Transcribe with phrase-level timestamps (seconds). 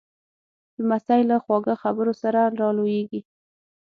[0.77, 3.21] لمسی له خواږه خبرو سره را لویېږي.